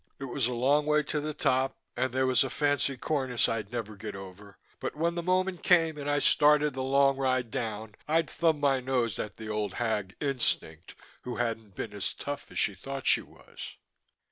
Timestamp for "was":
0.25-0.47, 2.25-2.43, 13.21-13.75